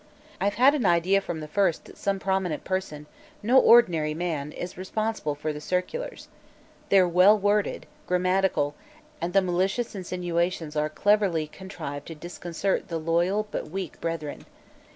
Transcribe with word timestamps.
I've 0.39 0.55
had 0.55 0.73
an 0.73 0.83
idea 0.83 1.21
from 1.21 1.41
the 1.41 1.47
first 1.47 1.85
that 1.85 1.95
some 1.95 2.17
prominent 2.17 2.63
person 2.63 3.05
no 3.43 3.59
ordinary 3.59 4.15
man 4.15 4.51
is 4.51 4.75
responsible 4.75 5.35
for 5.35 5.53
the 5.53 5.61
circulars. 5.61 6.27
They're 6.89 7.07
well 7.07 7.37
worded, 7.37 7.85
grammatical, 8.07 8.73
and 9.21 9.31
the 9.33 9.43
malicious 9.43 9.93
insinuations 9.93 10.75
are 10.75 10.89
cleverly 10.89 11.45
contrived 11.45 12.07
to 12.07 12.15
disconcert 12.15 12.87
the 12.87 12.97
loyal 12.97 13.45
but 13.51 13.69
weak 13.69 14.01
brethren. 14.01 14.47